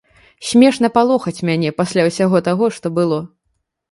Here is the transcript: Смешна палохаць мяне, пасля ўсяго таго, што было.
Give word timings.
Смешна 0.51 0.89
палохаць 0.95 1.43
мяне, 1.51 1.69
пасля 1.81 2.07
ўсяго 2.09 2.37
таго, 2.47 2.69
што 2.79 2.87
было. 2.99 3.19